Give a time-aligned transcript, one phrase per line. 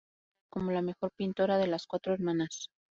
[0.01, 0.07] Es
[0.49, 2.69] considerada como la mejor pintora de las cuatro hermanas.